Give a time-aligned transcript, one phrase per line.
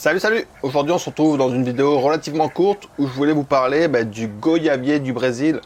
[0.00, 3.44] Salut salut Aujourd'hui on se retrouve dans une vidéo relativement courte où je voulais vous
[3.44, 5.60] parler bah, du goyavier du Brésil.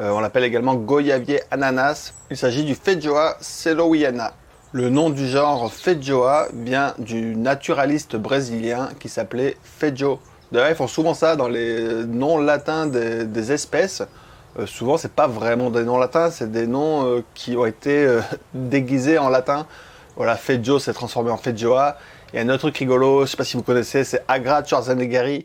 [0.00, 2.14] Euh, on l'appelle également goyavier ananas.
[2.30, 4.32] Il s'agit du Feijoa celowiana.
[4.72, 10.18] Le nom du genre Feijoa vient du naturaliste brésilien qui s'appelait Feijo.
[10.50, 14.02] D'ailleurs ils font souvent ça dans les noms latins des, espèces.
[14.58, 18.08] Euh, souvent c'est pas vraiment des noms latins, c'est des noms euh, qui ont été
[18.54, 19.66] déguisés en latin.
[20.16, 21.98] Voilà, Feijo s'est transformé en Feijoa.
[22.36, 25.44] A un autre truc rigolo, je sais pas si vous connaissez, c'est Agra Schwarzeneggeri.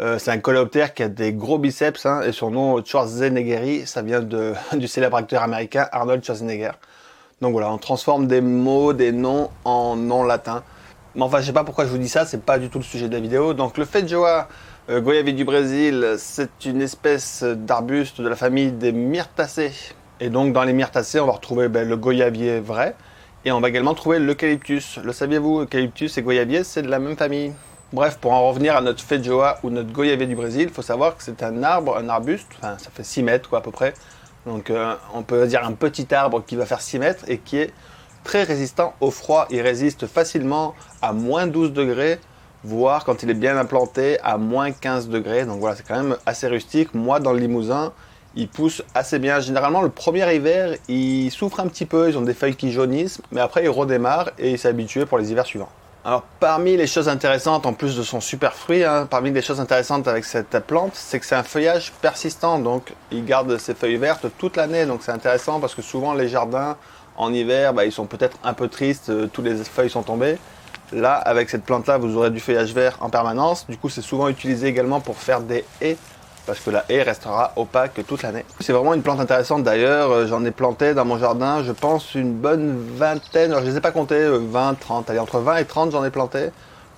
[0.00, 4.00] Euh, c'est un coléoptère qui a des gros biceps hein, et son nom Schwarzeneggeri, ça
[4.00, 6.70] vient de, du célèbre acteur américain Arnold Schwarzenegger.
[7.42, 10.62] Donc voilà, on transforme des mots, des noms en noms latins.
[11.14, 12.84] Mais enfin, je sais pas pourquoi je vous dis ça, c'est pas du tout le
[12.84, 13.52] sujet de la vidéo.
[13.52, 14.48] Donc le feijoa
[14.88, 19.72] euh, goyavier du Brésil, c'est une espèce d'arbuste de la famille des myrtacées.
[20.20, 22.94] Et donc dans les myrtacées, on va retrouver ben, le goyavier vrai,
[23.44, 24.98] et on va également trouver l'eucalyptus.
[25.02, 27.52] Le saviez-vous Eucalyptus et goyavier, c'est de la même famille?
[27.92, 31.16] Bref, pour en revenir à notre feijoa ou notre goyavier du Brésil, il faut savoir
[31.16, 33.94] que c'est un arbre, un arbuste, enfin ça fait 6 mètres quoi à peu près.
[34.46, 37.58] Donc euh, on peut dire un petit arbre qui va faire 6 mètres et qui
[37.58, 37.72] est
[38.22, 39.46] très résistant au froid.
[39.50, 42.20] Il résiste facilement à moins 12 degrés,
[42.62, 45.44] voire quand il est bien implanté à moins 15 degrés.
[45.44, 46.94] Donc voilà, c'est quand même assez rustique.
[46.94, 47.92] Moi dans le Limousin,
[48.34, 49.40] ils poussent assez bien.
[49.40, 53.20] Généralement, le premier hiver, ils souffrent un petit peu, ils ont des feuilles qui jaunissent,
[53.32, 55.70] mais après, ils redémarrent et ils s'habituent pour les hivers suivants.
[56.02, 59.60] Alors, parmi les choses intéressantes, en plus de son super fruit, hein, parmi les choses
[59.60, 63.98] intéressantes avec cette plante, c'est que c'est un feuillage persistant, donc il garde ses feuilles
[63.98, 66.78] vertes toute l'année, donc c'est intéressant parce que souvent les jardins,
[67.18, 70.38] en hiver, bah, ils sont peut-être un peu tristes, euh, toutes les feuilles sont tombées.
[70.92, 73.66] Là, avec cette plante-là, vous aurez du feuillage vert en permanence.
[73.68, 75.98] Du coup, c'est souvent utilisé également pour faire des haies
[76.50, 78.44] parce que la haie restera opaque toute l'année.
[78.58, 82.16] C'est vraiment une plante intéressante d'ailleurs, euh, j'en ai planté dans mon jardin, je pense
[82.16, 85.38] une bonne vingtaine, alors je ne les ai pas comptés, 20, euh, 30, allez entre
[85.38, 86.50] 20 et 30 j'en ai planté,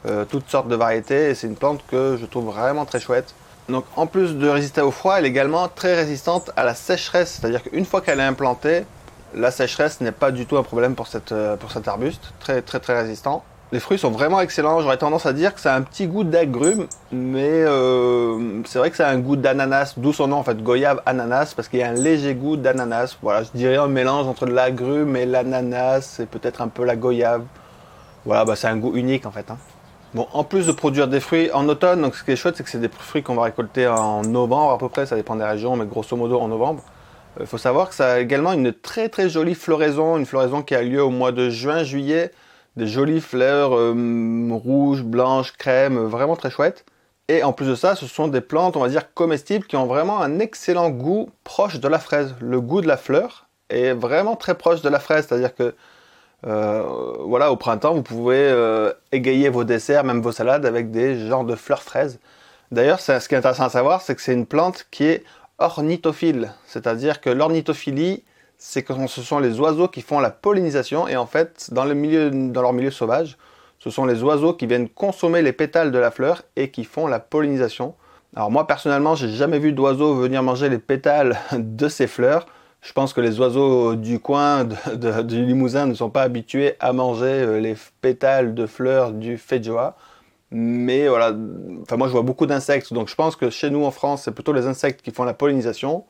[0.07, 3.35] euh, toutes sortes de variétés et c'est une plante que je trouve vraiment très chouette.
[3.69, 7.39] Donc en plus de résister au froid, elle est également très résistante à la sécheresse,
[7.39, 8.87] c'est-à-dire qu'une fois qu'elle est implantée,
[9.35, 12.81] la sécheresse n'est pas du tout un problème pour, cette, pour cet arbuste, très très
[12.81, 13.45] très résistant.
[13.73, 14.83] Les fruits sont vraiment excellents.
[14.83, 18.91] J'aurais tendance à dire que ça a un petit goût d'agrumes, mais euh, c'est vrai
[18.91, 21.79] que ça a un goût d'ananas, d'où son nom en fait, goyave ananas, parce qu'il
[21.79, 23.17] y a un léger goût d'ananas.
[23.23, 27.45] Voilà, je dirais un mélange entre l'agrume et l'ananas, et peut-être un peu la goyave.
[28.27, 29.51] Voilà, bah, c'est un goût unique en fait.
[29.51, 29.57] Hein.
[30.13, 32.65] Bon, en plus de produire des fruits en automne, donc ce qui est chouette, c'est
[32.65, 35.45] que c'est des fruits qu'on va récolter en novembre à peu près, ça dépend des
[35.45, 36.83] régions, mais grosso modo en novembre.
[37.39, 40.61] Il euh, faut savoir que ça a également une très très jolie floraison, une floraison
[40.61, 42.33] qui a lieu au mois de juin-juillet
[42.77, 46.85] des jolies fleurs euh, rouges, blanches, crème, vraiment très chouettes.
[47.29, 49.87] Et en plus de ça, ce sont des plantes, on va dire, comestibles qui ont
[49.87, 52.35] vraiment un excellent goût proche de la fraise.
[52.41, 55.75] Le goût de la fleur est vraiment très proche de la fraise, c'est-à-dire que
[56.47, 56.83] euh,
[57.21, 61.45] voilà, au printemps, vous pouvez euh, égayer vos desserts, même vos salades, avec des genres
[61.45, 62.19] de fleurs fraises.
[62.73, 65.25] D'ailleurs, ce qui est intéressant à savoir, c'est que c'est une plante qui est
[65.59, 68.25] ornithophile, c'est-à-dire que l'ornithophilie,
[68.65, 72.73] c'est que ce sont les oiseaux qui font la pollinisation et en fait, dans, leur
[72.73, 73.37] milieu sauvage,
[73.81, 77.09] ce sont les oiseaux qui viennent consommer les pétales de la fleur et qui font
[77.09, 77.95] la pollinisation.
[78.37, 82.47] Alors moi personnellement, j'ai jamais vu d'oiseaux venir manger les pétales de ces fleurs.
[82.83, 87.27] Je pense que les oiseaux du coin du Limousin ne sont pas habitués à manger
[87.27, 89.97] euh, les pétales de fleurs du feijoa.
[90.53, 91.35] Mais voilà,
[91.83, 94.33] enfin moi je vois beaucoup d'insectes, donc je pense que chez nous en France, c'est
[94.33, 96.05] plutôt les insectes qui font la pollinisation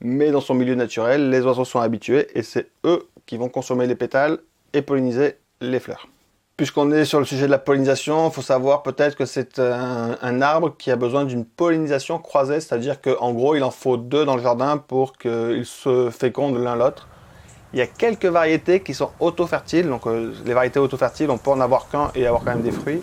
[0.00, 3.86] mais dans son milieu naturel, les oiseaux sont habitués et c'est eux qui vont consommer
[3.86, 4.38] les pétales
[4.72, 6.08] et polliniser les fleurs.
[6.56, 10.42] Puisqu'on est sur le sujet de la pollinisation, il faut savoir peut-être que c'est un,
[10.42, 14.36] arbre qui a besoin d'une pollinisation croisée, c'est-à-dire qu'en gros, il en faut deux dans
[14.36, 17.08] le jardin pour qu'ils se fécondent l'un l'autre.
[17.72, 21.50] Il y a quelques variétés qui sont auto-fertiles, donc euh, les variétés auto-fertiles, on peut
[21.50, 23.00] en avoir qu'un et avoir quand même des fruits.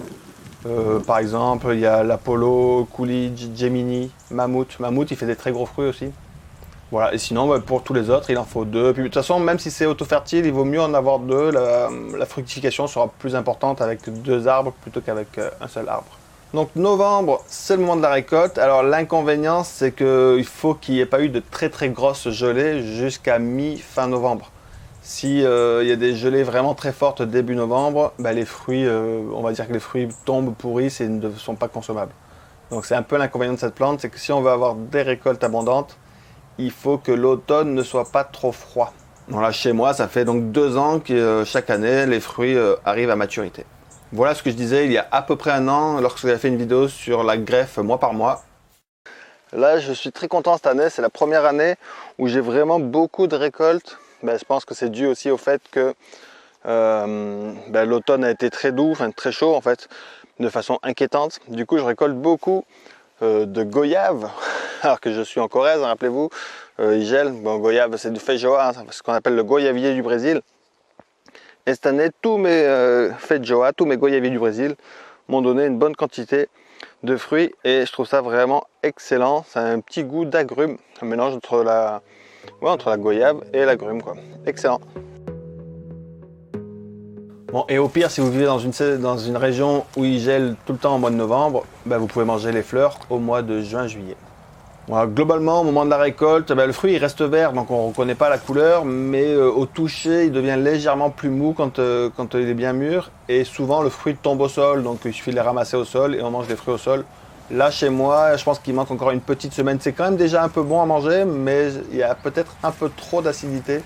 [0.68, 4.80] Euh, par exemple, il y a l'Apollo, Coolidge, Gemini, Mammouth.
[4.80, 6.12] Mammouth, il fait des très gros fruits aussi.
[6.92, 8.94] Voilà, et sinon, bah, pour tous les autres, il en faut deux.
[8.94, 11.52] Puis, de toute façon, même si c'est auto-fertile, il vaut mieux en avoir deux.
[11.52, 16.18] La, fructification sera plus importante avec deux arbres plutôt qu'avec euh, un seul arbre.
[16.53, 18.57] Donc novembre, c'est le moment de la récolte.
[18.57, 22.84] Alors l'inconvénient, c'est qu'il faut qu'il n'y ait pas eu de très très grosses gelées
[22.84, 24.50] jusqu'à mi-fin novembre.
[25.01, 29.22] S'il euh, y a des gelées vraiment très fortes début novembre, bah, les fruits, euh,
[29.34, 32.13] on va dire que les fruits tombent, pourrissent et ne sont pas consommables.
[32.72, 35.01] Donc c'est un peu l'inconvénient de cette plante, c'est que si on veut avoir des
[35.01, 35.98] récoltes abondantes,
[36.57, 38.94] il faut que l'automne ne soit pas trop froid.
[39.27, 42.75] Voilà, chez moi, ça fait donc deux ans que euh, chaque année, les fruits euh,
[42.86, 43.65] arrivent à maturité.
[44.13, 46.38] Voilà ce que je disais il y a à peu près un an, lorsque j'avais
[46.38, 48.44] fait une vidéo sur la greffe mois par mois.
[49.51, 50.89] Là, je suis très content cette année.
[50.89, 51.75] C'est la première année
[52.18, 53.98] où j'ai vraiment beaucoup de récoltes.
[54.24, 55.94] Ben, je pense que c'est dû aussi au fait que
[56.65, 59.89] euh, ben, l'automne a été très doux, très chaud en fait.
[60.39, 61.39] de façon inquiétante.
[61.50, 62.63] Du coup, je récolte beaucoup
[63.22, 64.30] de goyave,
[64.81, 66.30] alors que je suis en Corrèze, rappelez-vous,
[66.80, 67.42] euh, il.
[67.42, 70.42] Bon, goyave, c'est du feijoa, hein, ce qu'on appelle le goyavier du Brésil.
[71.66, 74.75] Et cette année, tous mes euh, feijoa, tous mes goyaviers du Brésil
[75.28, 76.48] m'ont donné une bonne quantité
[77.04, 79.44] de fruits et je trouve ça vraiment excellent.
[79.56, 82.02] A un petit goût d'agrumes, un mélange entre la,
[82.62, 84.16] entre la goyave et l'agrume, quoi.
[84.46, 84.80] Excellent.
[87.52, 90.56] Bon, et au pire, si vous vivez dans une, dans une région où il gèle
[90.66, 93.42] tout le temps au mois de novembre, ben, vous pouvez manger les fleurs au mois
[93.42, 94.18] de juin-juillet.
[94.90, 97.88] globalement, au moment de la récolte, ben, le fruit il reste vert, donc on ne
[97.88, 102.10] reconnaît pas la couleur, mais euh, au toucher, il devient légèrement plus mou quand, euh,
[102.18, 103.12] quand il est bien mûr.
[103.30, 106.16] Et souvent, le fruit tombe au sol, donc il suffit de les ramasser au sol
[106.16, 107.06] et on mange les fruits au sol.
[107.50, 109.78] Là, chez moi, je pense qu'il manque encore une petite semaine.
[109.80, 112.72] C'est quand même déjà un peu bon à manger, mais il y a peut-être un
[112.72, 113.80] peu trop d'acidité.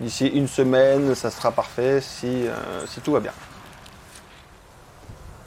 [0.00, 3.32] D'ici une semaine, ça sera parfait si, euh, si, tout va bien.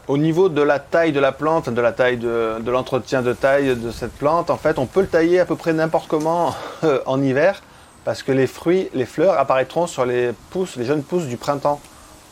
[0.08, 3.76] Au niveau de la taille de la plante, de la taille de, l'entretien de taille
[3.76, 6.56] de cette plante, en fait, on peut le tailler à peu près n'importe comment
[6.86, 7.62] euh, en hiver
[8.06, 11.82] parce que les fruits, les fleurs apparaîtront sur les pousses, les jeunes pousses du printemps.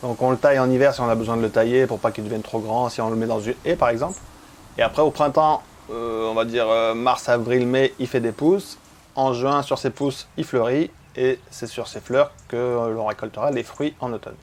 [0.02, 2.12] Donc on le taille en hiver si on a besoin de le tailler pour pas
[2.12, 4.18] qu'il devienne trop grand, si on le met dans une haie par exemple.
[4.78, 8.78] Et après au printemps, euh, on va dire mars, avril, mai, il fait des pousses.
[9.16, 12.56] En juin, sur ces pousses, il fleurit et c'est sur ces fleurs que
[12.94, 14.36] l'on récoltera les fruits en automne.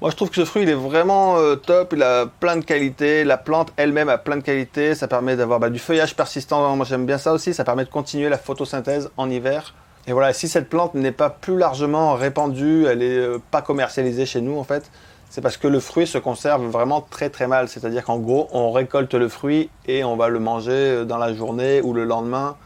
[0.00, 2.64] Moi je trouve que ce fruit il est vraiment euh, top, il a plein de
[2.64, 6.76] qualités, la plante elle-même a plein de qualités, ça permet d'avoir bah, du feuillage persistant,
[6.76, 9.74] moi j'aime bien ça aussi, ça permet de continuer la photosynthèse en hiver.
[10.06, 14.24] Et voilà, si cette plante n'est pas plus largement répandue, elle n'est euh, pas commercialisée
[14.24, 14.88] chez nous en fait,
[15.30, 17.68] c'est parce que le fruit se conserve vraiment très très mal.
[17.68, 21.34] C'est-à-dire qu'en gros, on récolte le fruit et on va le manger euh, dans la
[21.34, 22.56] journée ou le lendemain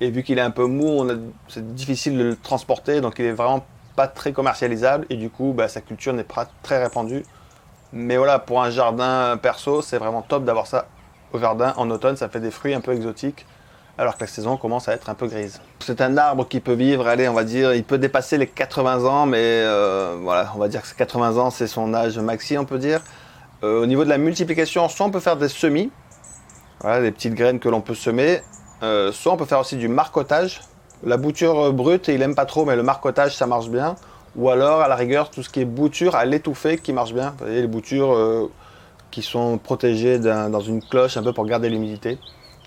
[0.00, 1.06] et vu qu'il est un peu mou,
[1.48, 3.64] c'est difficile de le transporter, donc il est vraiment
[3.94, 5.06] pas très commercialisable.
[5.10, 7.24] Et du coup, bah, sa culture n'est pas très répandue.
[7.92, 10.88] Mais voilà, pour un jardin perso, c'est vraiment top d'avoir ça
[11.32, 12.16] au jardin en automne.
[12.16, 13.46] Ça fait des fruits un peu exotiques,
[13.96, 15.60] alors que la saison commence à être un peu grise.
[15.78, 19.04] C'est un arbre qui peut vivre, allez, on va dire, il peut dépasser les 80
[19.04, 22.64] ans, mais euh, voilà, on va dire que 80 ans, c'est son âge maxi, on
[22.64, 23.00] peut dire.
[23.62, 25.92] Euh, au niveau de la multiplication, soit on peut faire des semis,
[26.80, 28.42] voilà, des petites graines que l'on peut semer,
[28.84, 30.60] euh, soit on peut faire aussi du marcotage.
[31.04, 33.96] La bouture euh, brute, il aime pas trop, mais le marcotage, ça marche bien.
[34.36, 37.30] Ou alors, à la rigueur, tout ce qui est bouture à l'étouffer qui marche bien.
[37.38, 38.50] Vous voyez, les boutures euh,
[39.10, 42.18] qui sont protégées dans une cloche un peu pour garder l'humidité.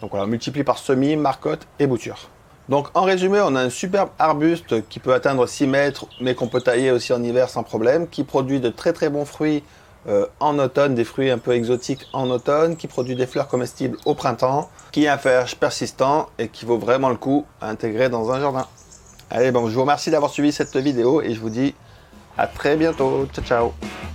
[0.01, 2.29] Donc voilà, on multiplie par semis, marcotte et bouture.
[2.69, 6.47] Donc en résumé, on a un superbe arbuste qui peut atteindre 6 mètres, mais qu'on
[6.47, 9.63] peut tailler aussi en hiver sans problème, qui produit de très très bons fruits
[10.39, 14.15] en automne, des fruits un peu exotiques en automne, qui produit des fleurs comestibles au
[14.15, 18.31] printemps, qui est un feuillage persistant et qui vaut vraiment le coup à intégrer dans
[18.31, 18.65] un jardin.
[19.29, 21.75] Allez, bon, je vous remercie d'avoir suivi cette vidéo et je vous dis
[22.37, 23.27] à très bientôt.
[23.33, 24.06] Ciao, ciao